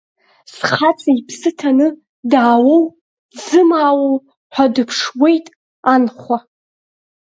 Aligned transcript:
Схаҵа 0.53 1.11
иԥсы 1.19 1.49
ҭаны 1.57 1.87
даауоу, 2.31 2.83
дзымаауоу 3.33 4.17
ҳәа 4.53 4.65
дыԥшуеит 4.73 5.45
анхәа. 5.93 6.37